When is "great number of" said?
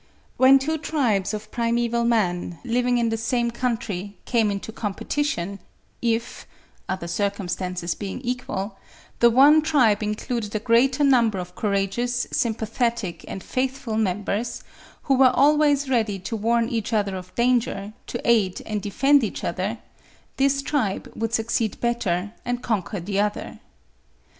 10.59-11.53